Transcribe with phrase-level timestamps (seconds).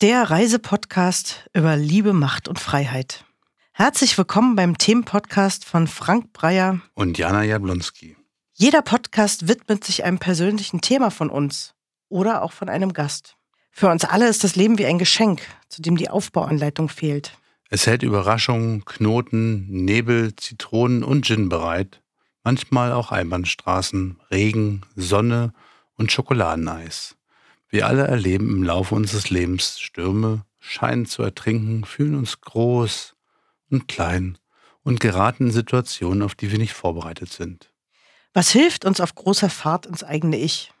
[0.00, 3.24] der Reisepodcast über Liebe, Macht und Freiheit.
[3.72, 8.16] Herzlich willkommen beim Themenpodcast von Frank Breyer und Jana Jablonski.
[8.52, 11.74] Jeder Podcast widmet sich einem persönlichen Thema von uns
[12.08, 13.36] oder auch von einem Gast.
[13.72, 17.36] Für uns alle ist das Leben wie ein Geschenk, zu dem die Aufbauanleitung fehlt.
[17.68, 22.02] Es hält Überraschungen, Knoten, Nebel, Zitronen und Gin bereit,
[22.44, 25.52] manchmal auch Einbahnstraßen, Regen, Sonne
[25.96, 27.17] und Schokoladeneis.
[27.70, 33.14] Wir alle erleben im Laufe unseres Lebens Stürme, scheinen zu ertrinken, fühlen uns groß
[33.70, 34.38] und klein
[34.82, 37.70] und geraten in Situationen, auf die wir nicht vorbereitet sind.
[38.32, 40.72] Was hilft uns auf großer Fahrt ins eigene Ich?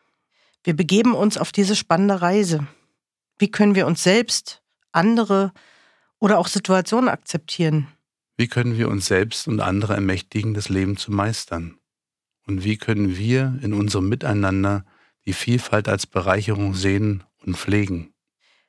[0.64, 2.66] Wir begeben uns auf diese spannende Reise.
[3.38, 4.62] Wie können wir uns selbst,
[4.92, 5.52] andere
[6.18, 7.88] oder auch Situationen akzeptieren?
[8.36, 11.78] Wie können wir uns selbst und andere ermächtigen, das Leben zu meistern?
[12.46, 14.84] Und wie können wir in unserem Miteinander
[15.28, 18.14] die Vielfalt als Bereicherung sehen und pflegen.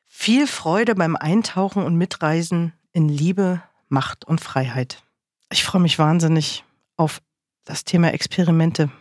[0.05, 5.01] Viel Freude beim Eintauchen und Mitreisen in Liebe, Macht und Freiheit.
[5.49, 6.65] Ich freue mich wahnsinnig
[6.97, 7.21] auf
[7.63, 8.91] das Thema Experimente.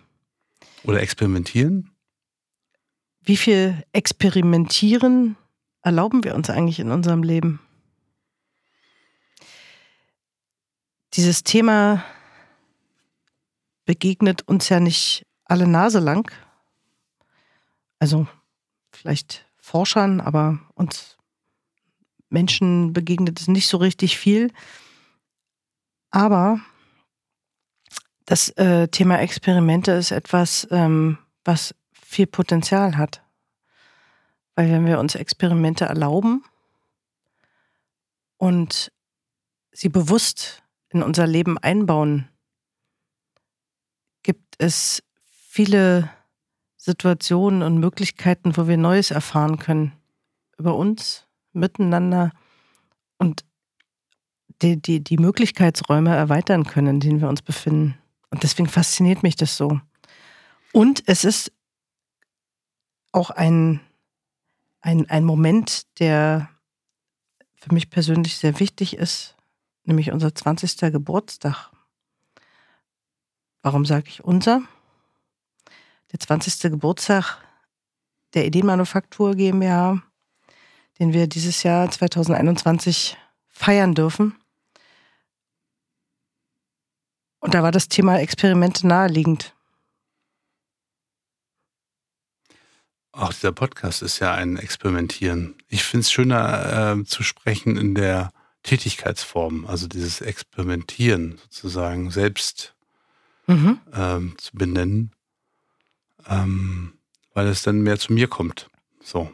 [0.85, 1.91] Oder experimentieren?
[3.23, 5.37] Wie viel Experimentieren
[5.83, 7.59] erlauben wir uns eigentlich in unserem Leben?
[11.15, 12.05] Dieses Thema
[13.85, 16.31] begegnet uns ja nicht alle Nase lang,
[17.99, 18.27] also
[18.93, 21.17] vielleicht Forschern, aber uns
[22.31, 24.53] Menschen begegnet es nicht so richtig viel.
[26.11, 26.61] Aber
[28.27, 33.23] das äh, Thema Experimente ist etwas, ähm, was viel Potenzial hat.
[34.55, 36.45] Weil wenn wir uns Experimente erlauben
[38.37, 38.93] und
[39.73, 42.29] sie bewusst in unser Leben einbauen,
[44.23, 46.11] gibt es viele
[46.89, 49.93] Situationen und Möglichkeiten, wo wir Neues erfahren können
[50.57, 52.33] über uns, miteinander
[53.19, 53.45] und
[54.63, 57.99] die, die, die Möglichkeitsräume erweitern können, in denen wir uns befinden.
[58.31, 59.83] Und deswegen fasziniert mich das so.
[60.73, 61.53] Und es ist
[63.13, 63.81] auch ein,
[64.81, 66.49] ein, ein Moment, der
[67.55, 69.37] für mich persönlich sehr wichtig ist,
[69.85, 70.91] nämlich unser 20.
[70.91, 71.71] Geburtstag.
[73.61, 74.63] Warum sage ich unser?
[76.13, 76.71] Der 20.
[76.71, 77.39] Geburtstag
[78.35, 80.03] der Ideenmanufaktur GmbH,
[80.99, 83.17] den wir dieses Jahr 2021
[83.49, 84.35] feiern dürfen.
[87.41, 89.55] Und da war das Thema Experimente naheliegend.
[93.13, 95.57] Auch dieser Podcast ist ja ein Experimentieren.
[95.69, 98.33] Ich finde es schöner äh, zu sprechen in der
[98.63, 102.75] Tätigkeitsform, also dieses Experimentieren sozusagen selbst
[103.47, 103.81] mhm.
[103.93, 105.13] ähm, zu benennen
[106.29, 106.95] ähm,
[107.35, 108.69] weil es dann mehr zu mir kommt.
[109.03, 109.31] So.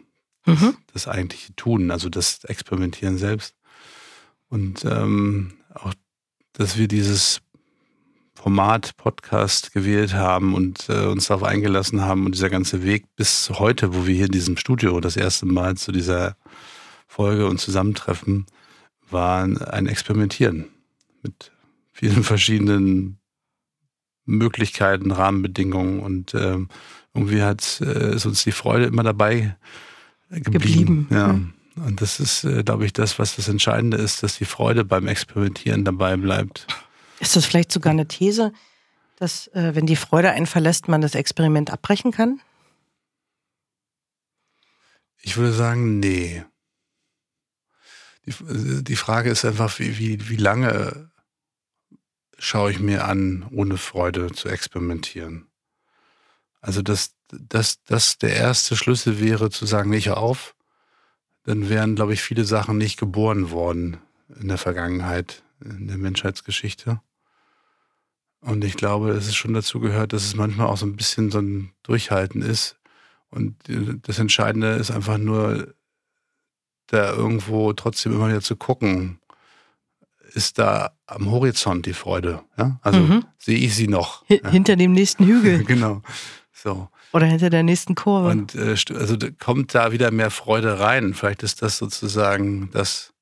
[0.47, 0.77] Mhm.
[0.93, 3.55] Das, das, eigentliche Tun, also das Experimentieren selbst.
[4.49, 5.95] Und ähm, auch,
[6.53, 7.41] dass wir dieses
[8.35, 13.49] Format Podcast gewählt haben und äh, uns darauf eingelassen haben und dieser ganze Weg bis
[13.51, 16.37] heute, wo wir hier in diesem Studio das erste Mal zu dieser
[17.07, 18.47] Folge und Zusammentreffen,
[19.09, 20.69] war ein Experimentieren
[21.23, 21.53] mit
[21.93, 23.19] vielen verschiedenen
[24.25, 26.69] Möglichkeiten, Rahmenbedingungen und ähm,
[27.15, 29.57] irgendwie hat äh, ist uns die Freude immer dabei
[30.31, 30.53] geblieben.
[30.53, 31.09] geblieben.
[31.11, 31.33] Ja.
[31.33, 31.55] Mhm.
[31.77, 35.09] Und das ist, äh, glaube ich, das, was das Entscheidende ist, dass die Freude beim
[35.09, 36.67] Experimentieren dabei bleibt.
[37.21, 38.53] Ist das vielleicht sogar eine These,
[39.17, 42.41] dass äh, wenn die Freude einen verlässt, man das Experiment abbrechen kann?
[45.21, 46.45] Ich würde sagen, nee.
[48.27, 51.11] Die, die Frage ist einfach, wie, wie, wie lange
[52.39, 55.47] schaue ich mir an, ohne Freude zu experimentieren.
[56.61, 60.55] Also, dass das, das der erste Schlüssel wäre, zu sagen, nicht auf,
[61.45, 63.99] dann wären, glaube ich, viele Sachen nicht geboren worden
[64.41, 67.01] in der Vergangenheit, in der Menschheitsgeschichte.
[68.41, 71.39] Und ich glaube, es schon dazu gehört, dass es manchmal auch so ein bisschen so
[71.39, 72.77] ein Durchhalten ist.
[73.31, 73.57] Und
[74.07, 75.75] das Entscheidende ist einfach nur,
[76.87, 79.19] da irgendwo trotzdem immer wieder zu gucken,
[80.35, 82.43] ist da am Horizont die Freude.
[82.59, 82.79] Ja?
[82.83, 83.25] Also mhm.
[83.39, 84.29] sehe ich sie noch.
[84.29, 84.51] H ja.
[84.51, 85.65] Hinter dem nächsten Hügel.
[85.67, 86.03] genau.
[86.53, 86.89] So.
[87.13, 88.29] Oder hinter der nächsten Kurve.
[88.29, 91.15] Und äh, also kommt da wieder mehr Freude rein.
[91.15, 93.13] Vielleicht ist das sozusagen das,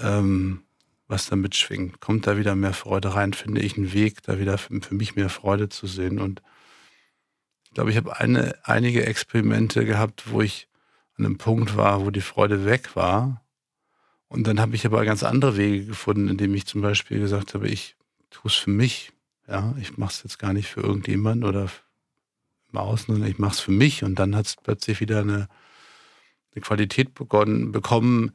[0.00, 0.62] ähm,
[1.08, 2.00] was da mitschwingt.
[2.00, 5.16] Kommt da wieder mehr Freude rein, finde ich einen Weg, da wieder für, für mich
[5.16, 6.20] mehr Freude zu sehen.
[6.20, 6.42] Und
[7.64, 10.68] ich glaube, ich habe eine, einige Experimente gehabt, wo ich
[11.18, 13.41] an einem Punkt war, wo die Freude weg war
[14.32, 17.68] und dann habe ich aber ganz andere Wege gefunden, indem ich zum Beispiel gesagt habe,
[17.68, 17.96] ich
[18.30, 19.12] tue es für mich.
[19.46, 21.68] Ja, ich mache es jetzt gar nicht für irgendjemand oder
[22.72, 24.04] im Außen, sondern ich mache es für mich.
[24.04, 25.48] Und dann hat es plötzlich wieder eine,
[26.54, 28.32] eine Qualität begonnen, bekommen,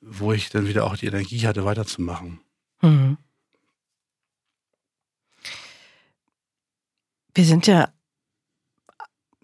[0.00, 2.40] wo ich dann wieder auch die Energie hatte, weiterzumachen.
[2.82, 3.18] Mhm.
[7.34, 7.92] Wir sind ja,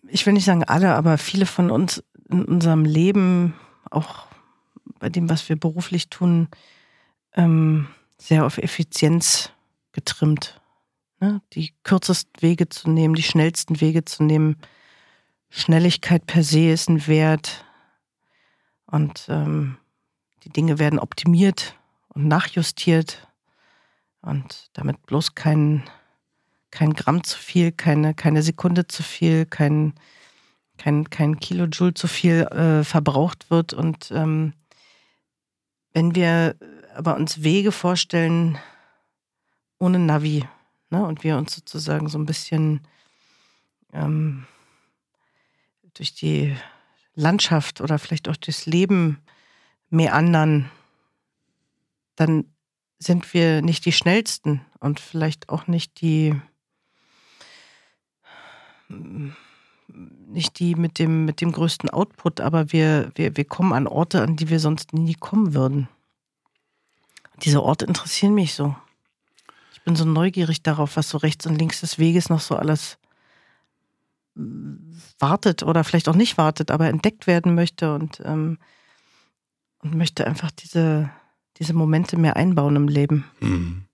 [0.08, 3.54] ich will nicht sagen alle, aber viele von uns in unserem Leben,
[3.88, 4.31] auch
[4.98, 6.48] bei dem, was wir beruflich tun,
[7.34, 7.88] ähm,
[8.18, 9.50] sehr auf Effizienz
[9.92, 10.60] getrimmt.
[11.20, 11.40] Ne?
[11.52, 14.56] Die kürzesten Wege zu nehmen, die schnellsten Wege zu nehmen.
[15.50, 17.64] Schnelligkeit per se ist ein Wert.
[18.86, 19.76] Und ähm,
[20.44, 21.76] die Dinge werden optimiert
[22.08, 23.28] und nachjustiert.
[24.20, 25.82] Und damit bloß kein,
[26.70, 29.94] kein Gramm zu viel, keine, keine Sekunde zu viel, kein,
[30.78, 33.74] kein, kein Kilojoule zu viel äh, verbraucht wird.
[33.74, 34.54] Und ähm,
[35.92, 36.56] wenn wir
[36.94, 38.58] aber uns Wege vorstellen
[39.78, 40.44] ohne Navi
[40.90, 41.04] ne?
[41.04, 42.80] und wir uns sozusagen so ein bisschen
[43.92, 44.46] ähm,
[45.94, 46.56] durch die
[47.14, 49.22] Landschaft oder vielleicht auch durchs Leben
[49.90, 50.70] meandern,
[52.16, 52.44] dann
[52.98, 56.40] sind wir nicht die schnellsten und vielleicht auch nicht die
[60.32, 64.22] nicht die mit dem, mit dem größten Output, aber wir, wir, wir kommen an Orte,
[64.22, 65.88] an die wir sonst nie kommen würden.
[67.42, 68.76] Diese Orte interessieren mich so.
[69.72, 72.98] Ich bin so neugierig darauf, was so rechts und links des Weges noch so alles
[75.18, 78.58] wartet oder vielleicht auch nicht wartet, aber entdeckt werden möchte und, ähm,
[79.80, 81.10] und möchte einfach diese,
[81.58, 83.24] diese Momente mehr einbauen im Leben.
[83.40, 83.84] Hm.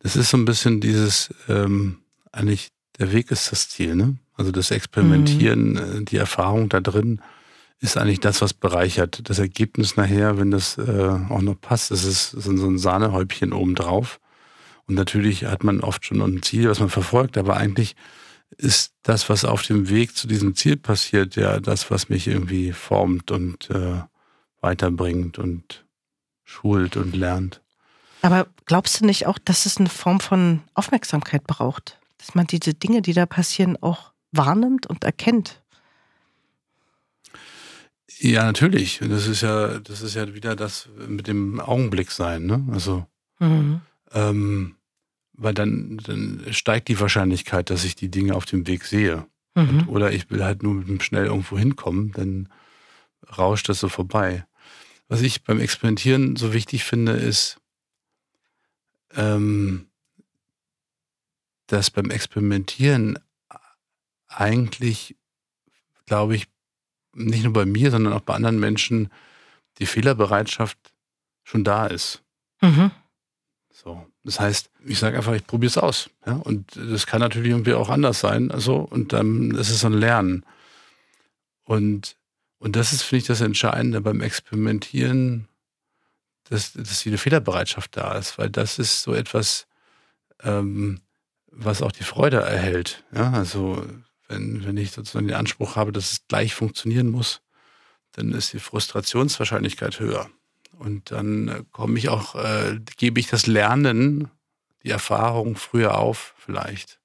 [0.00, 1.98] Das ist so ein bisschen dieses, ähm,
[2.30, 4.16] eigentlich, der Weg ist das Ziel, ne?
[4.36, 6.04] Also das Experimentieren, mhm.
[6.04, 7.20] die Erfahrung da drin
[7.80, 9.28] ist eigentlich das, was bereichert.
[9.28, 14.20] Das Ergebnis nachher, wenn das äh, auch noch passt, das ist, so ein Sahnehäubchen obendrauf.
[14.86, 17.94] Und natürlich hat man oft schon ein Ziel, was man verfolgt, aber eigentlich
[18.56, 22.72] ist das, was auf dem Weg zu diesem Ziel passiert, ja das, was mich irgendwie
[22.72, 24.02] formt und äh,
[24.60, 25.84] weiterbringt und
[26.44, 27.60] schult und lernt.
[28.22, 31.98] Aber glaubst du nicht auch, dass es eine Form von Aufmerksamkeit braucht?
[32.18, 35.62] Dass man diese Dinge, die da passieren, auch wahrnimmt und erkennt?
[38.18, 39.00] Ja, natürlich.
[39.00, 42.66] Das ist ja, das ist ja wieder das mit dem Augenblick sein, ne?
[42.72, 43.06] Also,
[43.38, 43.80] mhm.
[44.12, 44.76] ähm,
[45.32, 49.26] weil dann, dann steigt die Wahrscheinlichkeit, dass ich die Dinge auf dem Weg sehe.
[49.54, 49.68] Mhm.
[49.68, 52.48] Und, oder ich will halt nur mit dem schnell irgendwo hinkommen, dann
[53.36, 54.46] rauscht das so vorbei.
[55.08, 57.60] Was ich beim Experimentieren so wichtig finde, ist,
[59.14, 59.86] ähm,
[61.66, 63.18] dass beim Experimentieren
[64.36, 65.16] eigentlich,
[66.06, 66.48] glaube ich,
[67.14, 69.10] nicht nur bei mir, sondern auch bei anderen Menschen
[69.78, 70.78] die Fehlerbereitschaft
[71.44, 72.22] schon da ist.
[72.60, 72.90] Mhm.
[73.70, 74.06] So.
[74.22, 76.08] Das heißt, ich sage einfach, ich probiere es aus.
[76.26, 76.34] Ja?
[76.34, 78.50] Und das kann natürlich irgendwie auch anders sein.
[78.50, 80.46] Also, und dann ist es so ein Lernen.
[81.64, 82.16] Und,
[82.58, 85.48] und das ist, finde ich, das Entscheidende beim Experimentieren,
[86.44, 89.66] dass, dass eine Fehlerbereitschaft da ist, weil das ist so etwas,
[90.42, 91.00] ähm,
[91.50, 93.04] was auch die Freude erhält.
[93.12, 93.32] Ja?
[93.32, 93.86] Also
[94.34, 97.40] wenn, wenn ich sozusagen den Anspruch habe, dass es gleich funktionieren muss,
[98.12, 100.28] dann ist die Frustrationswahrscheinlichkeit höher.
[100.78, 104.30] Und dann äh, komme ich auch, äh, gebe ich das Lernen,
[104.82, 106.98] die Erfahrung früher auf, vielleicht.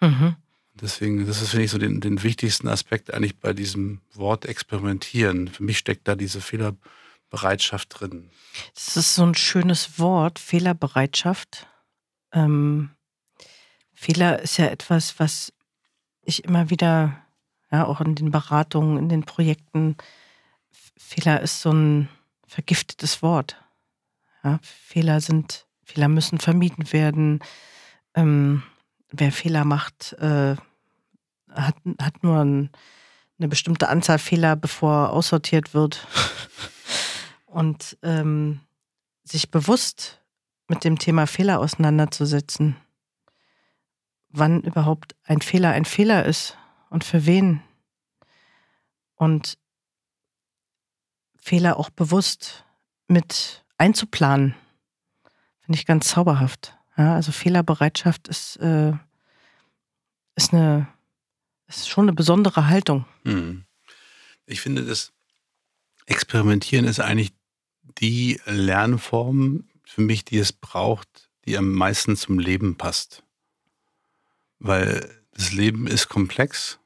[0.00, 0.36] Mhm.
[0.74, 5.48] Deswegen, das ist, finde ich, so den, den wichtigsten Aspekt eigentlich bei diesem Wort experimentieren.
[5.48, 8.30] Für mich steckt da diese Fehlerbereitschaft drin.
[8.74, 11.66] Das ist so ein schönes Wort, Fehlerbereitschaft.
[12.32, 12.90] Ähm,
[13.92, 15.52] Fehler ist ja etwas, was
[16.28, 17.16] ich immer wieder,
[17.70, 19.96] ja, auch in den Beratungen, in den Projekten,
[20.96, 22.08] Fehler ist so ein
[22.46, 23.56] vergiftetes Wort.
[24.44, 27.40] Ja, Fehler sind, Fehler müssen vermieden werden.
[28.14, 28.62] Ähm,
[29.10, 30.56] wer Fehler macht, äh,
[31.50, 32.70] hat, hat nur ein,
[33.38, 36.06] eine bestimmte Anzahl Fehler, bevor aussortiert wird.
[37.46, 38.60] Und ähm,
[39.24, 40.20] sich bewusst
[40.68, 42.76] mit dem Thema Fehler auseinanderzusetzen
[44.30, 46.56] wann überhaupt ein Fehler ein Fehler ist
[46.90, 47.62] und für wen.
[49.14, 49.58] Und
[51.38, 52.64] Fehler auch bewusst
[53.08, 54.54] mit einzuplanen,
[55.60, 56.76] finde ich ganz zauberhaft.
[56.96, 58.92] Ja, also Fehlerbereitschaft ist, äh,
[60.34, 60.88] ist, eine,
[61.66, 63.06] ist schon eine besondere Haltung.
[63.24, 63.64] Hm.
[64.46, 65.12] Ich finde, das
[66.06, 67.32] Experimentieren ist eigentlich
[67.82, 73.24] die Lernform für mich, die es braucht, die am meisten zum Leben passt
[74.58, 76.78] weil das Leben ist komplex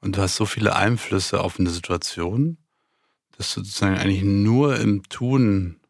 [0.00, 2.58] und du hast so viele Einflüsse auf eine Situation,
[3.36, 5.80] dass du sozusagen eigentlich nur im Tun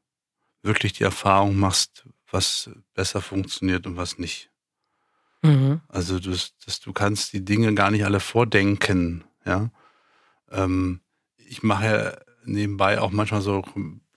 [0.62, 4.50] wirklich die Erfahrung machst, was besser funktioniert und was nicht.
[5.42, 5.80] Mhm.
[5.88, 9.70] Also du, dass du kannst die Dinge gar nicht alle vordenken, ja.
[10.50, 11.00] Ähm,
[11.36, 13.62] ich mache ja nebenbei auch manchmal so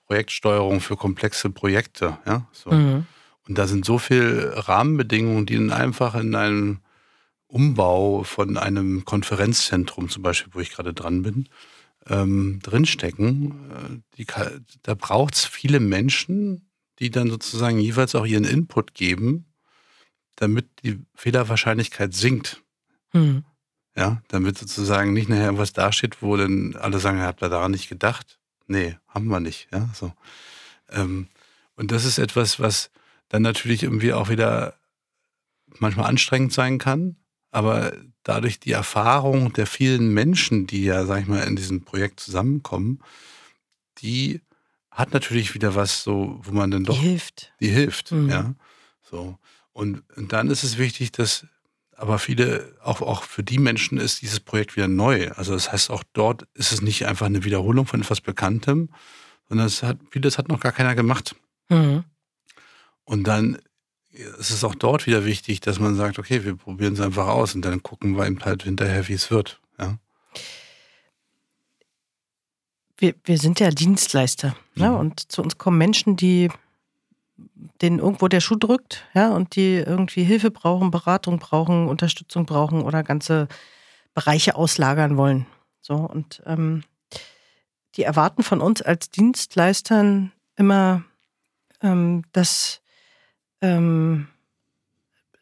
[0.06, 2.48] Projektsteuerung für komplexe Projekte, ja.
[2.52, 2.72] So.
[2.72, 3.06] Mhm.
[3.48, 6.80] Und da sind so viele Rahmenbedingungen, die dann einfach in einem
[7.48, 11.48] Umbau von einem Konferenzzentrum, zum Beispiel, wo ich gerade dran bin,
[12.08, 13.51] ähm, drinstecken.
[13.72, 14.27] Äh, die,
[14.84, 19.46] da braucht es viele Menschen, die dann sozusagen jeweils auch ihren Input geben,
[20.36, 22.63] damit die Fehlerwahrscheinlichkeit sinkt.
[23.13, 23.44] Mhm.
[23.96, 27.89] Ja, damit sozusagen nicht nachher irgendwas dasteht, wo dann alle sagen, habt ihr daran nicht
[27.89, 28.39] gedacht?
[28.68, 29.70] Nee, haben wir nicht.
[29.72, 30.13] Ja, so.
[30.89, 31.27] Ähm,
[31.75, 32.92] und das ist etwas, was
[33.29, 34.75] dann natürlich irgendwie auch wieder
[35.79, 37.17] manchmal anstrengend sein kann,
[37.51, 37.93] aber
[38.24, 43.01] dadurch die Erfahrung der vielen Menschen, die ja, sag ich mal, in diesem Projekt zusammenkommen,
[44.00, 44.41] die
[44.91, 46.96] hat natürlich wieder was so, wo man dann doch.
[46.96, 47.53] Die hilft.
[47.60, 48.29] Die hilft, mhm.
[48.29, 48.55] ja.
[49.01, 49.38] So.
[49.72, 51.46] Und, und dann ist es wichtig, dass
[51.96, 55.31] aber viele, auch, auch für die Menschen ist dieses Projekt wieder neu.
[55.31, 58.89] Also das heißt, auch dort ist es nicht einfach eine Wiederholung von etwas Bekanntem,
[59.50, 61.36] sondern es hat, vieles hat noch gar keiner gemacht.
[61.69, 62.03] Mhm.
[63.08, 63.58] Und dann
[64.12, 67.56] ist es auch dort wieder wichtig, dass man sagt, okay, wir probieren es einfach aus
[67.56, 69.60] und dann gucken wir eben halt hinterher, wie es wird.
[69.80, 69.98] Ja.
[72.98, 74.90] Wir, wir sind ja Dienstleister ne?
[74.90, 74.92] mhm.
[74.92, 74.98] ne?
[74.98, 76.50] und zu uns kommen Menschen, die
[77.82, 82.82] denen irgendwo der Schuh drückt, ja, und die irgendwie Hilfe brauchen, Beratung brauchen, Unterstützung brauchen
[82.82, 83.48] oder ganze
[84.16, 85.46] Bereiche auslagern wollen.
[85.82, 86.84] So, und ähm,
[87.96, 91.04] die erwarten von uns als Dienstleistern immer,
[91.82, 92.82] ähm, dass,
[93.62, 94.28] ähm,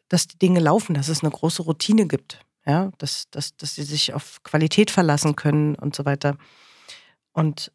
[0.08, 3.82] dass die Dinge laufen, dass es eine große Routine gibt, ja, dass, dass, dass sie
[3.82, 6.36] sich auf Qualität verlassen können und so weiter.
[7.32, 7.72] Und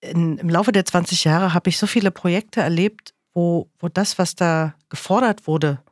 [0.00, 4.18] in, im Laufe der 20 Jahre habe ich so viele Projekte erlebt, wo, wo das,
[4.18, 5.82] was da gefordert wurde,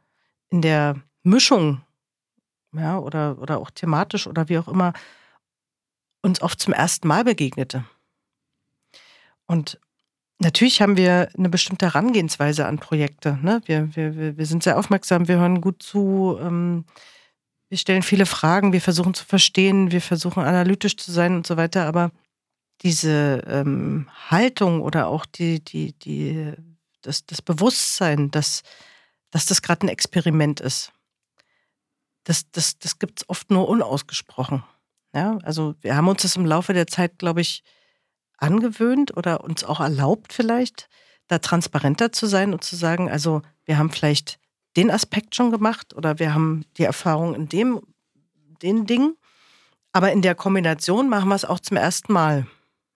[0.50, 1.82] in der Mischung,
[2.72, 4.92] ja, oder, oder auch thematisch oder wie auch immer,
[6.22, 7.84] uns oft zum ersten Mal begegnete.
[9.46, 9.80] Und
[10.40, 13.38] natürlich haben wir eine bestimmte Herangehensweise an Projekte.
[13.42, 13.60] Ne?
[13.66, 16.84] Wir, wir, wir sind sehr aufmerksam, wir hören gut zu, ähm,
[17.68, 21.56] wir stellen viele Fragen, wir versuchen zu verstehen, wir versuchen analytisch zu sein und so
[21.56, 22.10] weiter, aber
[22.82, 26.52] diese ähm, Haltung oder auch die, die, die
[27.02, 28.62] das, das Bewusstsein, dass,
[29.30, 30.92] dass das gerade ein Experiment ist.
[32.24, 34.64] Das, das, das gibt es oft nur unausgesprochen.
[35.14, 37.62] Ja, also wir haben uns das im Laufe der Zeit, glaube ich,
[38.40, 40.88] angewöhnt oder uns auch erlaubt vielleicht,
[41.28, 44.38] da transparenter zu sein und zu sagen, also wir haben vielleicht
[44.76, 47.80] den Aspekt schon gemacht oder wir haben die Erfahrung in dem,
[48.62, 49.16] den Dingen,
[49.92, 52.46] aber in der Kombination machen wir es auch zum ersten Mal.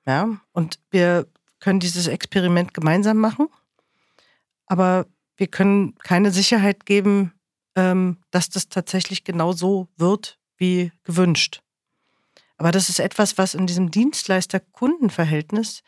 [0.06, 1.26] Ja, und wir
[1.60, 3.48] können dieses Experiment gemeinsam machen
[4.66, 7.32] aber wir können keine Sicherheit geben,
[7.76, 11.62] ähm, dass das tatsächlich genau so wird wie gewünscht.
[12.56, 15.82] Aber das ist etwas, was in diesem Dienstleister-Kunden-Verhältnis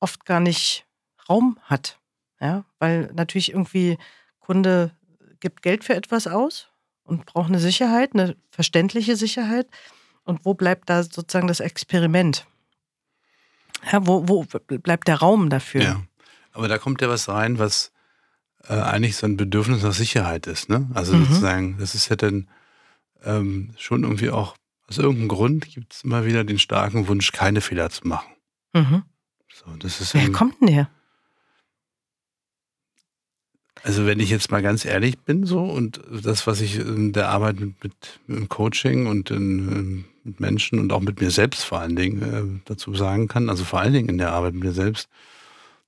[0.00, 0.86] oft gar nicht
[1.28, 1.98] Raum hat.
[2.40, 3.98] Ja, weil natürlich irgendwie
[4.38, 4.90] Kunde
[5.40, 6.68] gibt Geld für etwas aus
[7.04, 9.66] und braucht eine Sicherheit, eine verständliche Sicherheit.
[10.24, 12.46] Und wo bleibt da sozusagen das Experiment?
[13.90, 15.82] Ja, wo, wo bleibt der Raum dafür?
[15.82, 16.02] Ja,
[16.52, 17.92] aber da kommt ja was rein, was
[18.68, 20.68] äh, eigentlich so ein Bedürfnis nach Sicherheit ist.
[20.68, 20.88] Ne?
[20.94, 21.26] Also mhm.
[21.26, 22.48] sozusagen, das ist ja dann
[23.22, 24.56] ähm, schon irgendwie auch,
[24.88, 28.32] aus irgendeinem Grund gibt es immer wieder den starken Wunsch, keine Fehler zu machen.
[28.72, 29.02] Mhm.
[29.52, 30.90] So, das ist Wer kommt denn her?
[33.82, 37.28] Also wenn ich jetzt mal ganz ehrlich bin so und das, was ich in der
[37.28, 41.80] Arbeit mit, mit, mit Coaching und in, mit Menschen und auch mit mir selbst vor
[41.80, 44.72] allen Dingen äh, dazu sagen kann, also vor allen Dingen in der Arbeit mit mir
[44.72, 45.08] selbst,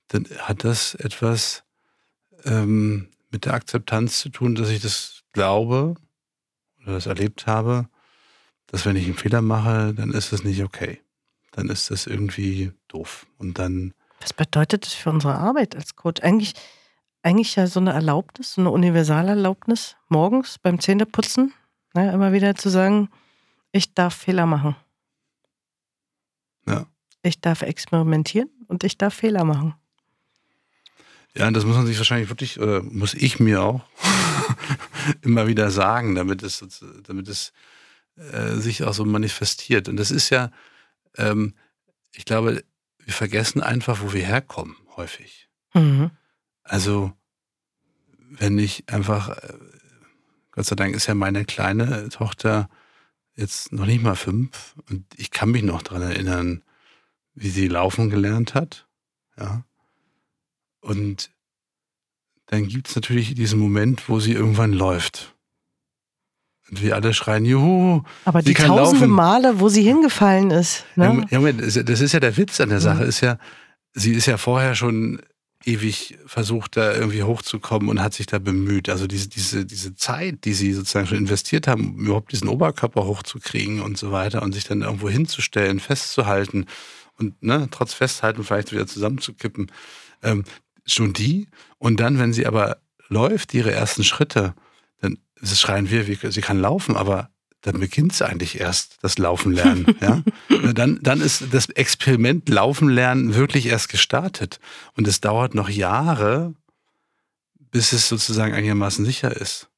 [0.09, 1.63] dann hat das etwas
[2.45, 5.95] ähm, mit der Akzeptanz zu tun, dass ich das glaube
[6.83, 7.89] oder das erlebt habe,
[8.67, 11.01] dass wenn ich einen Fehler mache, dann ist das nicht okay.
[11.51, 13.25] Dann ist das irgendwie doof.
[13.37, 13.93] Und dann.
[14.21, 16.21] Was bedeutet das für unsere Arbeit als Coach?
[16.21, 16.53] Eigentlich,
[17.23, 21.53] eigentlich ja so eine Erlaubnis, so eine Universalerlaubnis, morgens beim Zähneputzen,
[21.93, 23.09] ne, immer wieder zu sagen,
[23.71, 24.75] ich darf Fehler machen.
[26.67, 26.85] Ja.
[27.23, 29.75] Ich darf experimentieren und ich darf Fehler machen.
[31.35, 33.81] Ja, das muss man sich wahrscheinlich wirklich, oder muss ich mir auch
[35.21, 36.65] immer wieder sagen, damit es,
[37.05, 37.53] damit es
[38.17, 39.89] äh, sich auch so manifestiert.
[39.89, 40.51] Und das ist ja,
[41.17, 41.53] ähm,
[42.11, 42.63] ich glaube,
[42.99, 45.49] wir vergessen einfach, wo wir herkommen, häufig.
[45.73, 46.11] Mhm.
[46.63, 47.13] Also,
[48.17, 49.53] wenn ich einfach, äh,
[50.51, 52.69] Gott sei Dank ist ja meine kleine Tochter
[53.35, 56.63] jetzt noch nicht mal fünf und ich kann mich noch daran erinnern,
[57.35, 58.87] wie sie laufen gelernt hat.
[59.37, 59.63] Ja.
[60.81, 61.31] Und
[62.47, 65.35] dann gibt es natürlich diesen Moment, wo sie irgendwann läuft.
[66.69, 68.03] Und wir alle schreien, juhu.
[68.25, 69.09] Aber die tausende laufen.
[69.09, 70.85] Male, wo sie hingefallen ist.
[70.95, 71.25] Ne?
[71.29, 73.09] Ja, Moment, das ist ja der Witz an der Sache, mhm.
[73.09, 73.37] ist ja,
[73.93, 75.21] sie ist ja vorher schon
[75.63, 78.89] ewig versucht, da irgendwie hochzukommen und hat sich da bemüht.
[78.89, 83.05] Also diese, diese, diese Zeit, die sie sozusagen schon investiert haben, um überhaupt diesen Oberkörper
[83.05, 86.65] hochzukriegen und so weiter und sich dann irgendwo hinzustellen, festzuhalten
[87.17, 89.71] und ne, trotz Festhalten vielleicht wieder zusammenzukippen,
[90.23, 90.43] ähm,
[90.85, 91.47] schon die.
[91.79, 92.77] Und dann, wenn sie aber
[93.09, 94.53] läuft, ihre ersten Schritte,
[95.41, 97.29] dann schreien wir, sie kann laufen, aber
[97.61, 99.95] dann beginnt es eigentlich erst, das Laufen lernen.
[100.01, 100.23] ja?
[100.73, 104.59] dann, dann ist das Experiment Laufen lernen wirklich erst gestartet.
[104.95, 106.53] Und es dauert noch Jahre,
[107.71, 109.69] bis es sozusagen einigermaßen sicher ist.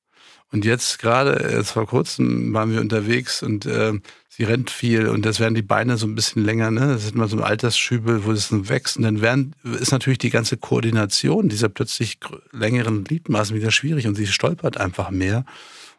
[0.52, 3.94] Und jetzt gerade, jetzt vor kurzem waren wir unterwegs und äh,
[4.30, 6.88] sie rennt viel und das werden die Beine so ein bisschen länger, ne?
[6.88, 8.98] Das ist immer so ein Altersschübel, wo es dann wächst.
[8.98, 12.20] Und dann werden, ist natürlich die ganze Koordination dieser plötzlich
[12.52, 15.46] längeren Gliedmaßen wieder schwierig und sie stolpert einfach mehr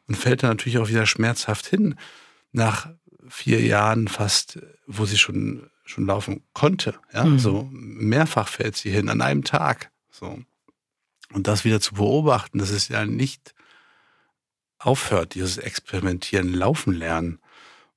[0.09, 1.95] und fällt dann natürlich auch wieder schmerzhaft hin
[2.51, 2.89] nach
[3.29, 6.95] vier Jahren fast, wo sie schon, schon laufen konnte.
[7.13, 7.39] Ja, mhm.
[7.39, 9.93] so mehrfach fällt sie hin an einem Tag.
[10.11, 10.41] So.
[11.33, 13.55] Und das wieder zu beobachten, dass es ja nicht
[14.81, 17.39] aufhört, dieses Experimentieren, Laufen lernen.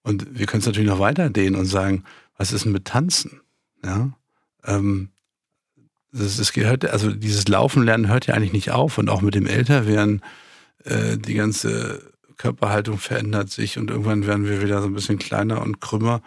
[0.04, 2.04] Und wir können es natürlich noch weiter dehnen und sagen,
[2.38, 3.42] was ist denn mit Tanzen?
[3.84, 4.14] Ja,
[4.66, 5.10] ähm,
[6.12, 9.34] das, das gehört, also dieses Laufen lernen hört ja eigentlich nicht auf und auch mit
[9.34, 10.22] dem Älterwerden
[10.84, 15.62] äh, die ganze Körperhaltung verändert sich und irgendwann werden wir wieder so ein bisschen kleiner
[15.62, 16.22] und krümmer.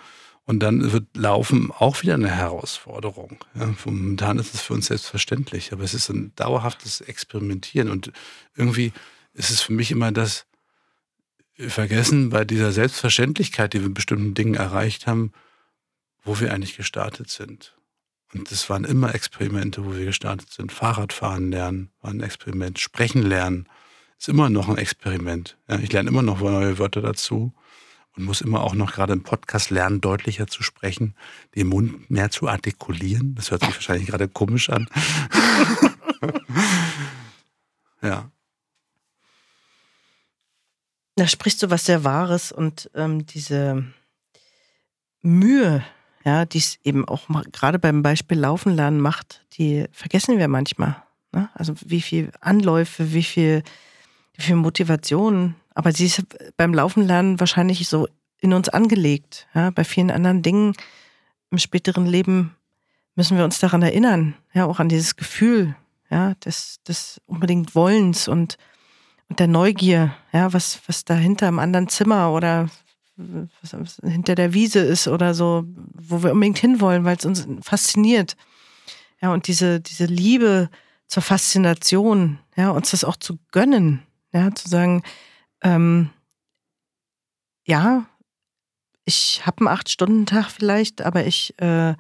[0.44, 3.38] Und dann wird Laufen auch wieder eine Herausforderung.
[3.58, 7.90] Ja, momentan ist es für uns selbstverständlich, aber es ist ein dauerhaftes Experimentieren.
[7.90, 8.12] Und
[8.54, 8.92] irgendwie
[9.34, 10.45] ist es für mich immer das
[11.58, 15.32] Vergessen bei dieser Selbstverständlichkeit, die wir in bestimmten Dingen erreicht haben,
[16.22, 17.74] wo wir eigentlich gestartet sind.
[18.34, 20.72] Und das waren immer Experimente, wo wir gestartet sind.
[20.72, 23.68] Fahrradfahren lernen war ein Experiment, sprechen lernen
[24.18, 25.56] ist immer noch ein Experiment.
[25.68, 27.52] Ja, ich lerne immer noch neue Wörter dazu
[28.16, 31.14] und muss immer auch noch gerade im Podcast lernen, deutlicher zu sprechen,
[31.54, 33.34] den Mund mehr zu artikulieren.
[33.34, 34.88] Das hört sich wahrscheinlich gerade komisch an.
[38.02, 38.30] ja.
[41.16, 43.84] Da sprichst du was sehr Wahres und ähm, diese
[45.22, 45.84] Mühe,
[46.24, 51.02] ja, die es eben auch gerade beim Beispiel Laufen lernen macht, die vergessen wir manchmal.
[51.32, 51.48] Ne?
[51.54, 53.62] Also wie viel Anläufe, wie viel
[54.36, 55.54] wie viel Motivation.
[55.74, 56.22] Aber sie ist
[56.56, 59.46] beim Laufen lernen wahrscheinlich so in uns angelegt.
[59.54, 60.74] Ja, bei vielen anderen Dingen
[61.50, 62.54] im späteren Leben
[63.14, 65.74] müssen wir uns daran erinnern, ja, auch an dieses Gefühl,
[66.10, 68.58] ja, des, des unbedingt Wollens und,
[69.28, 72.68] und der Neugier, ja, was, was da hinter im anderen Zimmer oder
[73.16, 77.46] was, was hinter der Wiese ist oder so, wo wir unbedingt hinwollen, weil es uns
[77.62, 78.36] fasziniert.
[79.20, 80.70] Ja, und diese, diese Liebe
[81.06, 85.02] zur Faszination, ja, uns das auch zu gönnen, ja, zu sagen,
[85.62, 86.10] ähm,
[87.64, 88.06] ja,
[89.04, 91.94] ich habe einen Acht-Stunden-Tag vielleicht, aber ich, äh,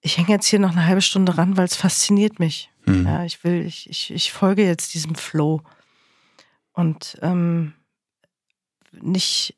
[0.00, 2.70] ich hänge jetzt hier noch eine halbe Stunde ran, weil es fasziniert mich.
[2.86, 3.06] Mhm.
[3.06, 5.62] Ja, ich will, ich, ich, ich folge jetzt diesem Flow.
[6.78, 7.72] Und ähm,
[8.92, 9.56] nicht,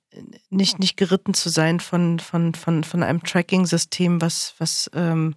[0.48, 5.34] nicht, nicht geritten zu sein von, von, von, von einem Tracking-System, was, was, ähm,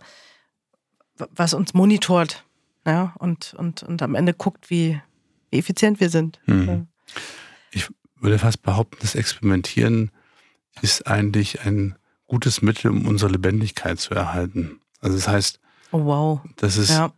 [1.17, 2.45] was uns monitort.
[2.87, 5.01] Ja, und, und, und am Ende guckt, wie,
[5.51, 6.39] wie effizient wir sind.
[6.45, 6.87] Hm.
[7.71, 10.09] Ich würde fast behaupten, das Experimentieren
[10.81, 14.79] ist eigentlich ein gutes Mittel, um unsere Lebendigkeit zu erhalten.
[15.01, 15.59] Also das heißt,
[15.91, 16.39] oh, wow.
[16.55, 17.11] das ist, ja.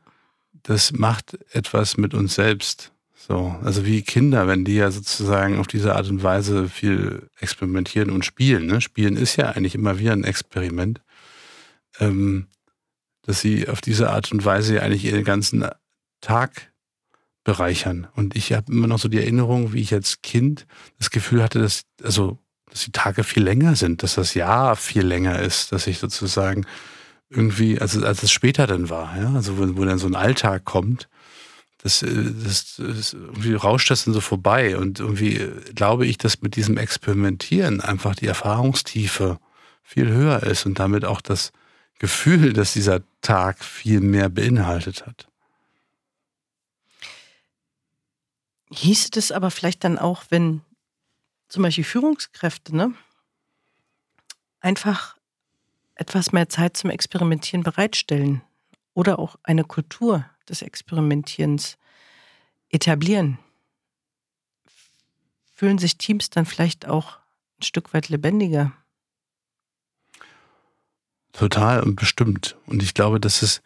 [0.63, 2.94] das macht etwas mit uns selbst.
[3.27, 8.11] So, also wie Kinder, wenn die ja sozusagen auf diese Art und Weise viel experimentieren
[8.11, 8.67] und spielen.
[8.67, 8.81] Ne?
[8.81, 11.01] Spielen ist ja eigentlich immer wieder ein Experiment.
[11.99, 12.47] Ähm,
[13.23, 15.67] dass sie auf diese Art und Weise ja eigentlich ihren ganzen
[16.21, 16.71] Tag
[17.43, 18.07] bereichern.
[18.15, 20.67] Und ich habe immer noch so die Erinnerung, wie ich als Kind
[20.99, 22.37] das Gefühl hatte, dass, also,
[22.69, 26.67] dass die Tage viel länger sind, dass das Jahr viel länger ist, dass ich sozusagen
[27.31, 30.63] irgendwie, also als es später dann war, ja, also wo, wo dann so ein Alltag
[30.65, 31.09] kommt,
[31.85, 34.75] das, äh, das, das irgendwie rauscht das dann so vorbei.
[34.75, 39.39] Und irgendwie glaube ich, dass mit diesem Experimentieren einfach die Erfahrungstiefe
[39.83, 41.53] viel höher ist und damit auch das
[41.99, 45.27] Gefühl, dass dieser Tag viel mehr beinhaltet hat.
[48.71, 50.61] Hieß es aber vielleicht dann auch, wenn
[51.47, 52.93] zum Beispiel Führungskräfte ne,
[54.59, 55.15] einfach
[55.93, 58.41] etwas mehr Zeit zum Experimentieren bereitstellen
[58.95, 61.77] oder auch eine Kultur des Experimentierens
[62.69, 63.39] etablieren,
[65.53, 67.19] fühlen sich Teams dann vielleicht auch
[67.59, 68.73] ein Stück weit lebendiger.
[71.31, 72.57] Total und bestimmt.
[72.65, 73.61] Und ich glaube, dass es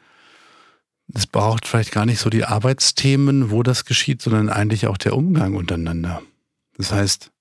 [1.11, 5.15] es braucht vielleicht gar nicht so die Arbeitsthemen, wo das geschieht, sondern eigentlich auch der
[5.15, 6.21] Umgang untereinander.
[6.77, 7.31] Das heißt,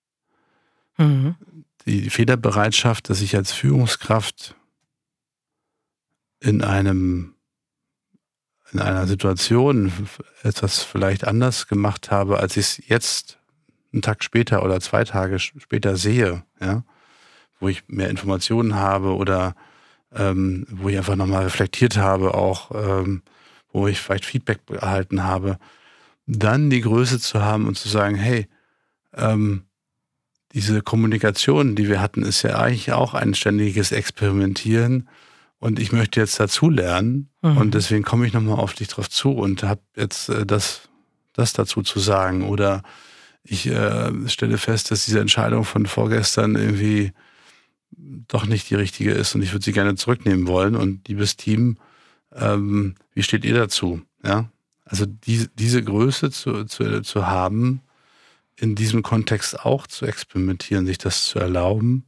[0.99, 1.37] Mhm.
[1.87, 4.55] Die Fehlerbereitschaft, dass ich als Führungskraft
[6.41, 7.35] in einem
[8.73, 9.93] in einer Situation
[10.43, 13.39] etwas vielleicht anders gemacht habe, als ich es jetzt
[13.93, 16.85] einen Tag später oder zwei Tage später sehe, ja,
[17.61, 19.55] wo ich mehr Informationen habe oder
[20.15, 23.23] ähm, wo ich einfach nochmal reflektiert habe, auch ähm,
[23.73, 25.59] wo ich vielleicht Feedback erhalten habe,
[26.27, 28.47] dann die Größe zu haben und zu sagen, hey,
[29.15, 29.65] ähm,
[30.53, 35.09] diese Kommunikation, die wir hatten, ist ja eigentlich auch ein ständiges Experimentieren
[35.61, 37.57] und ich möchte jetzt dazulernen mhm.
[37.57, 40.89] und deswegen komme ich nochmal auf dich drauf zu und habe jetzt äh, das,
[41.33, 42.83] das dazu zu sagen oder
[43.43, 47.13] ich äh, stelle fest, dass diese Entscheidung von vorgestern irgendwie
[47.91, 51.79] doch nicht die richtige ist und ich würde sie gerne zurücknehmen wollen und liebes Team,
[52.35, 54.03] ähm, wie steht ihr dazu?
[54.25, 54.51] Ja,
[54.85, 57.81] also die, diese Größe zu, zu, zu haben,
[58.57, 62.05] in diesem Kontext auch zu experimentieren, sich das zu erlauben.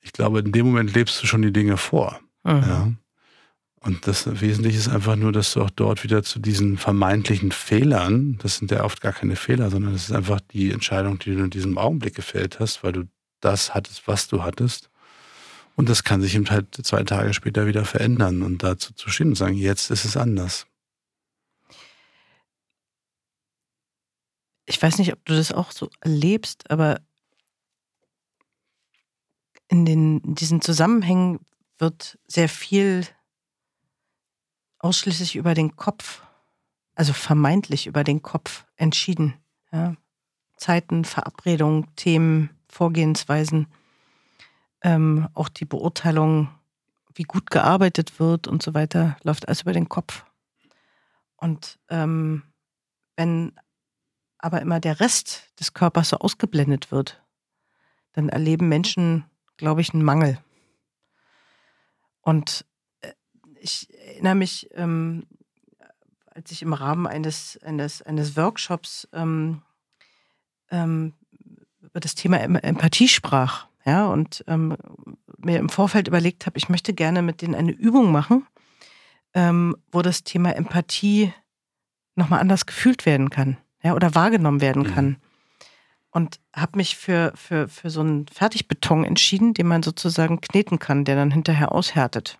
[0.00, 2.20] Ich glaube, in dem Moment lebst du schon die Dinge vor.
[2.44, 2.60] Mhm.
[2.60, 2.92] Ja.
[3.82, 8.36] Und das Wesentliche ist einfach nur, dass du auch dort wieder zu diesen vermeintlichen Fehlern,
[8.42, 11.44] das sind ja oft gar keine Fehler, sondern das ist einfach die Entscheidung, die du
[11.44, 13.04] in diesem Augenblick gefällt hast, weil du
[13.40, 14.90] das hattest, was du hattest.
[15.76, 19.28] Und das kann sich eben halt zwei Tage später wieder verändern und dazu zu stehen
[19.28, 20.66] und sagen, jetzt ist es anders.
[24.66, 27.00] Ich weiß nicht, ob du das auch so erlebst, aber
[29.68, 31.40] in, den, in diesen Zusammenhängen
[31.80, 33.06] wird sehr viel
[34.78, 36.22] ausschließlich über den Kopf,
[36.94, 39.34] also vermeintlich über den Kopf entschieden.
[39.72, 39.96] Ja.
[40.56, 43.66] Zeiten, Verabredungen, Themen, Vorgehensweisen,
[44.82, 46.48] ähm, auch die Beurteilung,
[47.14, 50.24] wie gut gearbeitet wird und so weiter, läuft alles über den Kopf.
[51.36, 52.42] Und ähm,
[53.16, 53.52] wenn
[54.38, 57.22] aber immer der Rest des Körpers so ausgeblendet wird,
[58.12, 59.24] dann erleben Menschen,
[59.56, 60.38] glaube ich, einen Mangel.
[62.22, 62.64] Und
[63.00, 63.12] äh,
[63.60, 65.26] ich erinnere mich, ähm,
[66.26, 69.62] als ich im Rahmen eines, eines, eines Workshops ähm,
[70.70, 71.14] ähm,
[71.80, 74.76] über das Thema Empathie sprach, ja, und ähm,
[75.38, 78.46] mir im Vorfeld überlegt habe, ich möchte gerne mit denen eine Übung machen,
[79.34, 81.32] ähm, wo das Thema Empathie
[82.14, 85.16] nochmal anders gefühlt werden kann, ja, oder wahrgenommen werden kann.
[86.12, 91.04] Und habe mich für, für, für so einen Fertigbeton entschieden, den man sozusagen kneten kann,
[91.04, 92.38] der dann hinterher aushärtet.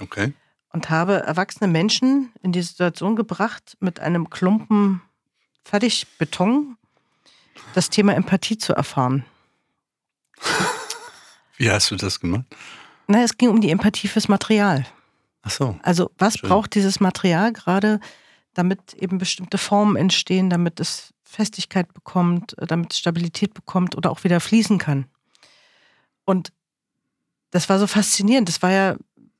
[0.00, 0.34] Okay.
[0.70, 5.00] Und habe erwachsene Menschen in die Situation gebracht, mit einem Klumpen
[5.64, 6.76] Fertigbeton
[7.74, 9.24] das Thema Empathie zu erfahren.
[11.56, 12.44] Wie hast du das gemacht?
[13.06, 14.84] Na, es ging um die Empathie fürs Material.
[15.42, 15.78] Ach so.
[15.82, 16.48] Also, was Schön.
[16.48, 18.00] braucht dieses Material gerade,
[18.54, 24.24] damit eben bestimmte Formen entstehen, damit es Festigkeit bekommt, damit es Stabilität bekommt oder auch
[24.24, 25.06] wieder fließen kann?
[26.24, 26.52] Und
[27.50, 28.48] das war so faszinierend.
[28.48, 28.96] Das war ja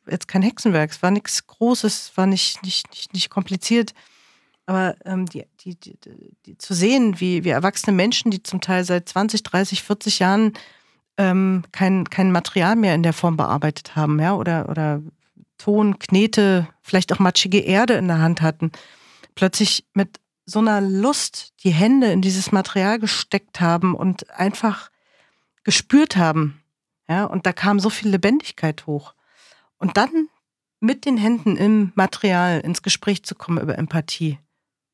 [0.08, 3.92] jetzt kein Hexenwerk, es war nichts Großes, war nicht, nicht, nicht, nicht kompliziert.
[4.66, 5.96] Aber ähm, die, die, die,
[6.44, 10.52] die, zu sehen, wie, wie erwachsene Menschen, die zum Teil seit 20, 30, 40 Jahren
[11.18, 15.02] ähm, kein, kein Material mehr in der Form bearbeitet haben, ja, oder, oder
[15.58, 18.72] Ton, Knete, vielleicht auch matschige Erde in der Hand hatten,
[19.34, 24.90] plötzlich mit so einer Lust die Hände in dieses Material gesteckt haben und einfach
[25.64, 26.62] gespürt haben.
[27.08, 29.14] Ja, und da kam so viel Lebendigkeit hoch.
[29.78, 30.28] Und dann
[30.80, 34.38] mit den Händen im Material ins Gespräch zu kommen über Empathie,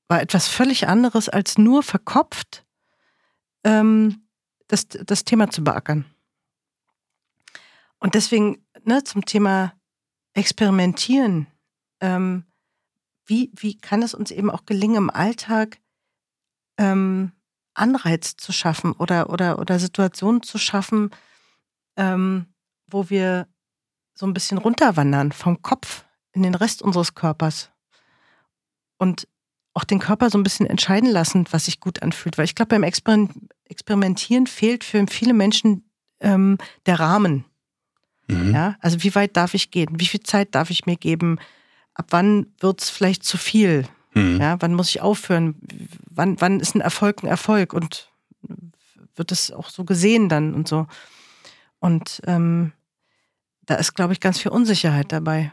[0.08, 2.64] war etwas völlig anderes als nur verkopft
[3.64, 4.26] ähm,
[4.68, 6.04] das, das Thema zu beackern.
[7.98, 9.74] Und deswegen ne, zum Thema
[10.34, 11.46] Experimentieren.
[12.00, 12.44] Ähm,
[13.26, 15.78] wie, wie kann es uns eben auch gelingen, im Alltag
[16.78, 17.32] ähm,
[17.74, 21.10] Anreiz zu schaffen oder, oder, oder Situationen zu schaffen,
[21.96, 22.46] ähm,
[22.86, 23.48] wo wir
[24.14, 27.70] so ein bisschen runterwandern vom Kopf in den Rest unseres Körpers
[28.98, 29.26] und
[29.74, 32.36] auch den Körper so ein bisschen entscheiden lassen, was sich gut anfühlt.
[32.36, 37.44] Weil ich glaube, beim Experimentieren fehlt für viele Menschen ähm, der Rahmen.
[38.28, 38.52] Mhm.
[38.52, 39.88] Ja, also wie weit darf ich gehen?
[39.98, 41.38] Wie viel Zeit darf ich mir geben?
[41.94, 43.86] Ab wann wird es vielleicht zu viel?
[44.14, 44.40] Mhm.
[44.40, 45.56] Ja, wann muss ich aufhören?
[46.10, 47.72] Wann, wann ist ein Erfolg ein Erfolg?
[47.72, 48.10] Und
[49.14, 50.86] wird es auch so gesehen dann und so?
[51.78, 52.72] Und ähm,
[53.62, 55.52] da ist, glaube ich, ganz viel Unsicherheit dabei.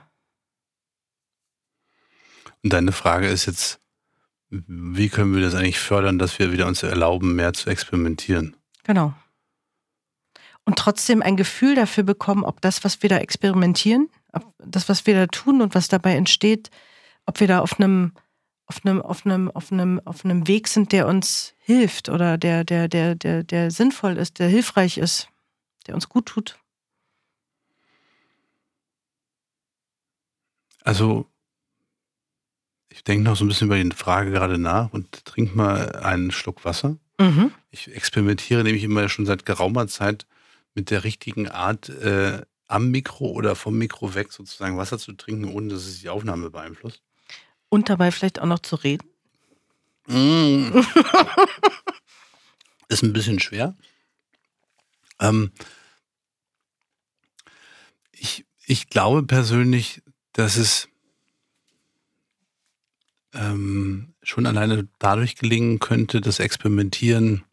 [2.63, 3.79] Und deine Frage ist jetzt,
[4.49, 8.55] wie können wir das eigentlich fördern, dass wir wieder uns erlauben, mehr zu experimentieren?
[8.83, 9.13] Genau.
[10.65, 14.09] Und trotzdem ein Gefühl dafür bekommen, ob das, was wir da experimentieren,
[14.59, 16.69] das, was wir da tun und was dabei entsteht,
[17.25, 18.13] ob wir da auf einem,
[18.65, 22.63] auf einem, auf einem, auf einem, auf einem Weg sind, der uns hilft oder der,
[22.63, 25.29] der, der, der, der sinnvoll ist, der hilfreich ist,
[25.87, 26.59] der uns gut tut.
[30.83, 31.27] Also,
[32.89, 36.31] ich denke noch so ein bisschen über die Frage gerade nach und trinke mal einen
[36.31, 36.97] Schluck Wasser.
[37.19, 37.51] Mhm.
[37.69, 40.25] Ich experimentiere nämlich immer schon seit geraumer Zeit
[40.73, 45.45] mit der richtigen Art, äh, am Mikro oder vom Mikro weg sozusagen Wasser zu trinken,
[45.45, 47.01] ohne dass es die Aufnahme beeinflusst.
[47.67, 49.07] Und dabei vielleicht auch noch zu reden?
[50.07, 50.77] Mm.
[52.87, 53.75] Ist ein bisschen schwer.
[55.19, 55.51] Ähm,
[58.11, 60.01] ich, ich glaube persönlich,
[60.33, 60.87] dass es
[63.33, 67.43] ähm, schon alleine dadurch gelingen könnte, das Experimentieren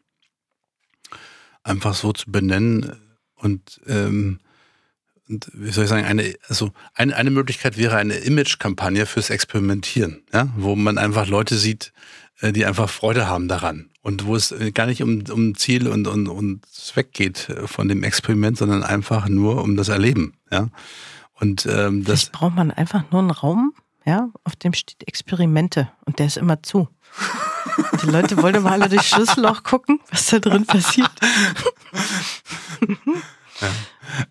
[1.63, 4.46] einfach so zu benennen und ähm, und
[5.27, 10.47] wie soll ich sagen, eine, also eine, eine Möglichkeit wäre eine Image-Kampagne fürs Experimentieren, ja,
[10.55, 11.91] wo man einfach Leute sieht,
[12.41, 13.89] äh, die einfach Freude haben daran.
[14.01, 17.67] Und wo es äh, gar nicht um, um Ziel und, und, und Zweck geht äh,
[17.67, 20.33] von dem Experiment, sondern einfach nur um das Erleben.
[20.49, 20.69] Ja.
[21.33, 23.73] Und ähm, das Vielleicht braucht man einfach nur einen Raum,
[24.05, 26.87] ja, auf dem steht Experimente und der ist immer zu.
[28.01, 31.11] Die Leute wollen immer alle durchs Schlüsselloch gucken, was da drin passiert.
[33.59, 33.69] Ja.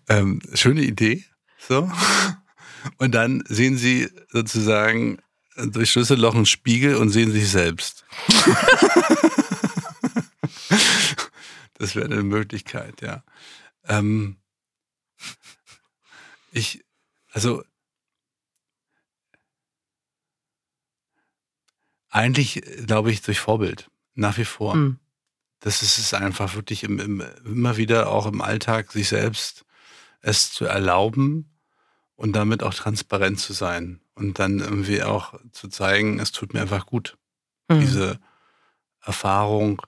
[0.07, 1.25] Ähm, schöne Idee.
[1.59, 1.91] So.
[2.97, 5.19] Und dann sehen sie sozusagen
[5.55, 8.05] durch Schlüsselloch einen Spiegel und sehen sich selbst.
[11.75, 13.23] das wäre eine Möglichkeit, ja.
[13.87, 14.37] Ähm,
[16.51, 16.83] ich,
[17.31, 17.63] also
[22.09, 24.75] eigentlich glaube ich durch Vorbild, nach wie vor.
[24.75, 24.99] Mhm
[25.59, 29.65] das ist es einfach wirklich im, im, immer wieder auch im Alltag sich selbst
[30.27, 31.57] es zu erlauben
[32.15, 36.61] und damit auch transparent zu sein und dann irgendwie auch zu zeigen, es tut mir
[36.61, 37.17] einfach gut.
[37.69, 37.79] Mhm.
[37.79, 38.19] Diese
[39.01, 39.81] Erfahrung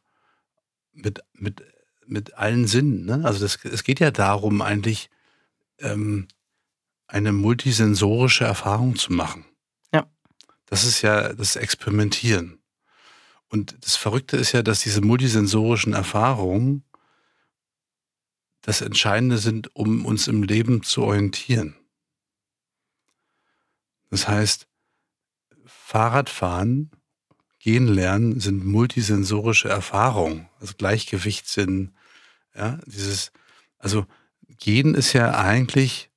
[0.93, 1.63] mit, mit,
[2.05, 3.05] mit allen Sinnen.
[3.05, 3.21] Ne?
[3.25, 5.09] Also das, es geht ja darum, eigentlich
[5.79, 6.27] ähm,
[7.07, 9.45] eine multisensorische Erfahrung zu machen.
[9.93, 10.07] Ja.
[10.67, 12.59] Das ist ja das Experimentieren.
[13.49, 16.83] Und das Verrückte ist ja, dass diese multisensorischen Erfahrungen
[18.61, 21.75] das Entscheidende sind, um uns im Leben zu orientieren.
[24.09, 24.67] Das heißt,
[25.65, 26.91] Fahrradfahren,
[27.59, 31.93] gehen lernen sind multisensorische Erfahrungen, also Gleichgewichtssinn,
[32.55, 33.31] ja, dieses,
[33.77, 34.05] also
[34.57, 36.09] gehen ist ja eigentlich,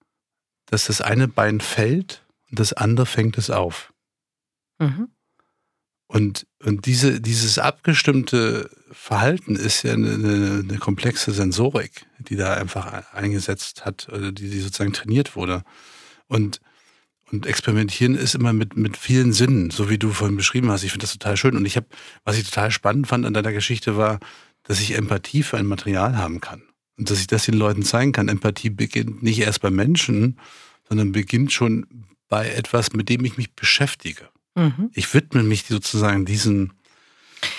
[0.66, 3.92] dass das eine Bein fällt und das andere fängt es auf.
[4.78, 5.11] Mhm.
[6.12, 12.53] Und, und diese, dieses abgestimmte Verhalten ist ja eine, eine, eine, komplexe Sensorik, die da
[12.53, 15.64] einfach eingesetzt hat, oder die, die sozusagen trainiert wurde.
[16.29, 16.61] Und,
[17.31, 20.85] und experimentieren ist immer mit, mit vielen Sinnen, so wie du vorhin beschrieben hast.
[20.85, 21.57] Ich finde das total schön.
[21.57, 21.87] Und ich habe,
[22.25, 24.20] was ich total spannend fand an deiner Geschichte war,
[24.64, 26.62] dass ich Empathie für ein Material haben kann.
[26.98, 28.29] Und dass ich das den Leuten zeigen kann.
[28.29, 30.38] Empathie beginnt nicht erst beim Menschen,
[30.87, 31.87] sondern beginnt schon
[32.29, 34.29] bei etwas, mit dem ich mich beschäftige.
[34.55, 34.91] Mhm.
[34.93, 36.73] Ich widme mich sozusagen diesem,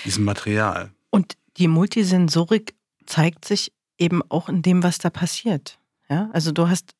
[0.04, 0.92] diesem Material.
[1.10, 2.74] Und die Multisensorik
[3.06, 5.78] zeigt sich eben auch in dem, was da passiert.
[6.08, 6.94] Ja, also du hast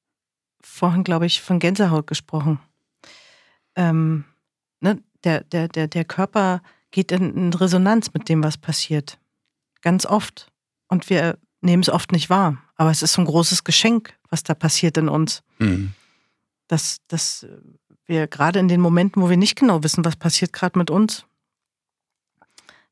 [0.63, 2.59] vorhin, glaube ich, von Gänsehaut gesprochen.
[3.77, 4.25] Ähm,
[4.81, 9.19] ne, der, der, der, der Körper geht in, in Resonanz mit dem, was passiert.
[9.83, 10.53] Ganz oft.
[10.89, 12.63] Und wir nehmen es oft nicht wahr.
[12.77, 15.43] Aber es ist so ein großes Geschenk, was da passiert in uns.
[15.59, 15.93] Mhm.
[16.69, 17.47] Das, das
[18.07, 21.25] wir gerade in den Momenten, wo wir nicht genau wissen, was passiert gerade mit uns,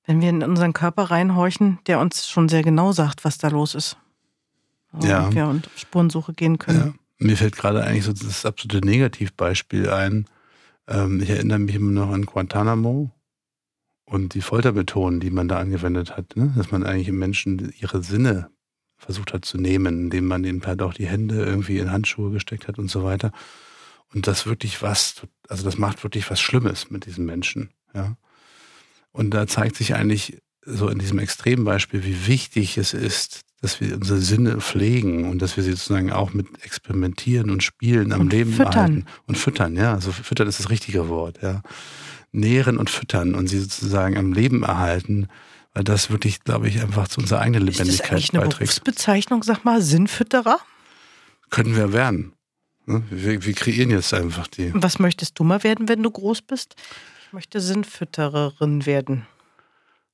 [0.07, 3.75] wenn wir in unseren Körper reinhorchen, der uns schon sehr genau sagt, was da los
[3.75, 3.97] ist.
[5.01, 5.27] Ja.
[5.27, 6.79] Und wir und Spurensuche gehen können.
[6.79, 6.95] Ja.
[7.19, 10.27] Mir fällt gerade eigentlich so das absolute Negativbeispiel ein.
[10.89, 13.11] Ähm, ich erinnere mich immer noch an Guantanamo
[14.05, 16.37] und die Foltermethoden, die man da angewendet hat.
[16.37, 16.53] Ne?
[16.57, 18.51] Dass man eigentlich im Menschen ihre Sinne
[18.99, 22.69] versucht hat zu nehmen, indem man ihnen halt auch die Hände irgendwie in Handschuhe gesteckt
[22.69, 23.33] hat und so weiter.
[24.15, 28.17] Und das wirklich was, also das macht wirklich was Schlimmes mit diesen Menschen, ja.
[29.13, 33.95] Und da zeigt sich eigentlich so in diesem Extrembeispiel, wie wichtig es ist, dass wir
[33.95, 38.33] unsere Sinne pflegen und dass wir sie sozusagen auch mit experimentieren und spielen am und
[38.33, 38.73] Leben füttern.
[38.73, 39.07] erhalten.
[39.27, 39.93] Und füttern, ja.
[39.93, 41.63] Also füttern ist das richtige Wort, ja.
[42.33, 45.29] Nähren und füttern und sie sozusagen am Leben erhalten,
[45.75, 48.59] weil das wirklich, glaube ich, einfach zu unserer eigenen Lebendigkeit ist das eigentlich eine beiträgt.
[48.59, 50.59] Berufsbezeichnung, sag mal, Sinnfütterer?
[51.51, 52.33] Können wir werden.
[52.87, 53.03] Ne?
[53.11, 54.73] Wir, wir, kreieren jetzt einfach die.
[54.75, 56.75] Was möchtest du mal werden, wenn du groß bist?
[57.27, 59.27] Ich möchte Sinnfüttererin werden.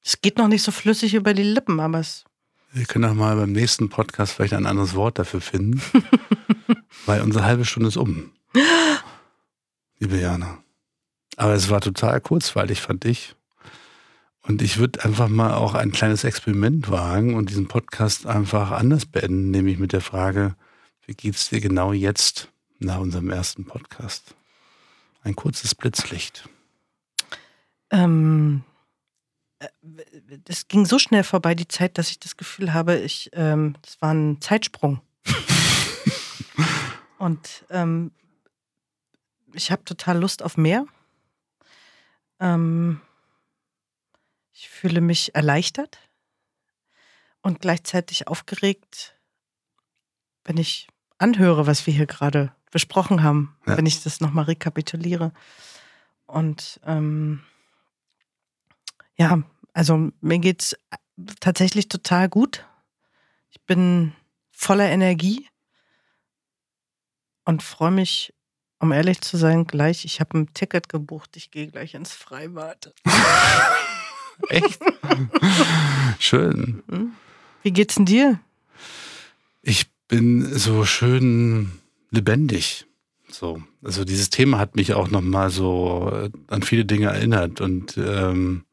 [0.03, 2.25] Es geht noch nicht so flüssig über die Lippen, aber es.
[2.73, 5.81] Wir können auch mal beim nächsten Podcast vielleicht ein anderes Wort dafür finden.
[7.07, 8.31] weil unsere halbe Stunde ist um.
[9.99, 10.59] Liebe Jana.
[11.37, 13.35] Aber es war total kurzweilig, fand ich.
[14.43, 19.07] Und ich würde einfach mal auch ein kleines Experiment wagen und diesen Podcast einfach anders
[19.07, 20.57] beenden, nämlich mit der Frage,
[21.07, 24.35] wie geht's dir genau jetzt nach unserem ersten Podcast?
[25.23, 26.49] Ein kurzes Blitzlicht.
[27.91, 28.65] Ähm,
[29.59, 29.69] äh,
[30.45, 34.01] das ging so schnell vorbei, die Zeit, dass ich das Gefühl habe, ich, ähm, das
[34.01, 35.01] war ein Zeitsprung.
[37.19, 38.13] Und ähm,
[39.53, 40.87] ich habe total Lust auf mehr.
[42.39, 43.01] Ähm,
[44.53, 45.99] ich fühle mich erleichtert
[47.43, 49.17] und gleichzeitig aufgeregt,
[50.45, 50.89] wenn ich
[51.19, 53.77] anhöre, was wir hier gerade besprochen haben, ja.
[53.77, 55.33] wenn ich das nochmal rekapituliere.
[56.27, 57.43] Und ähm,
[59.17, 60.77] ja, also mir geht es
[61.41, 62.67] tatsächlich total gut.
[63.51, 64.13] Ich bin
[64.51, 65.49] voller Energie
[67.45, 68.35] und freue mich,
[68.79, 70.05] um ehrlich zu sein, gleich.
[70.05, 71.37] Ich habe ein Ticket gebucht.
[71.37, 72.95] Ich gehe gleich ins Freibad.
[74.49, 74.81] Echt?
[76.19, 76.83] Schön.
[76.89, 77.13] Hm?
[77.63, 78.39] Wie geht's denn dir?
[79.63, 82.87] Ich bin so schön lebendig.
[83.31, 87.99] So, also dieses Thema hat mich auch nochmal so äh, an viele Dinge erinnert und
[87.99, 88.65] ähm,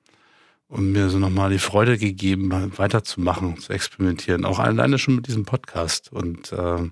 [0.68, 4.46] und mir so nochmal die Freude gegeben, weiterzumachen, zu experimentieren.
[4.46, 6.90] Auch alleine schon mit diesem Podcast und äh,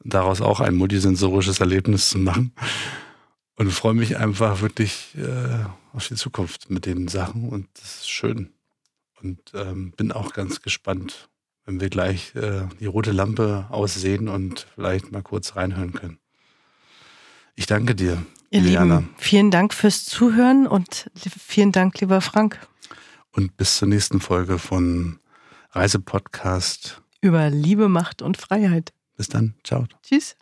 [0.00, 2.52] daraus auch ein multisensorisches Erlebnis zu machen.
[3.56, 8.10] Und freue mich einfach wirklich äh, auf die Zukunft mit den Sachen und das ist
[8.10, 8.52] schön.
[9.22, 11.28] Und ähm, bin auch ganz gespannt,
[11.66, 16.18] wenn wir gleich äh, die rote Lampe aussehen und vielleicht mal kurz reinhören können.
[17.54, 18.98] Ich danke dir, Ihr Liliana.
[18.98, 22.58] Lieben, vielen Dank fürs Zuhören und vielen Dank, lieber Frank.
[23.32, 25.18] Und bis zur nächsten Folge von
[25.72, 28.92] Reisepodcast über Liebe, Macht und Freiheit.
[29.16, 29.54] Bis dann.
[29.64, 29.86] Ciao.
[30.02, 30.36] Tschüss.